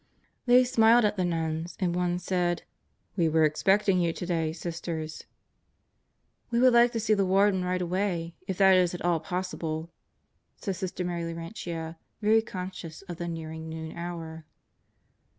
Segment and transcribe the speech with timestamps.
[0.47, 2.63] They smiled at the nuns, and one said:
[3.15, 5.25] "We were expecting you today, Sisters."
[6.49, 9.91] "We would like to see the Warden right away, if that is at all possible,"
[10.57, 14.43] said Sister Mary Laurentia, very conscious of the nearing noon hour.